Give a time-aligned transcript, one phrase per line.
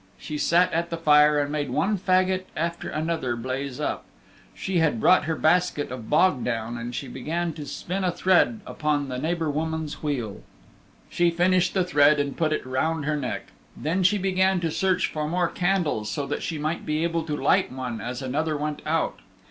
[0.17, 4.03] She sat at the fire and made one fagot after another blaze up.
[4.55, 8.61] She had brought her basket of bog down and she began to spin a thread
[8.65, 10.41] upon the neighbor woman's wheel.
[11.07, 13.49] She finished the thread and put it round her neck.
[13.77, 17.37] Then she began to search for more candles so that she might be able to
[17.37, 19.19] light one, as another went out.